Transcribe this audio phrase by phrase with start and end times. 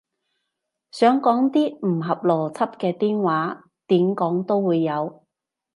[0.89, 5.21] 想講啲唔合邏輯嘅癲話，點講都會有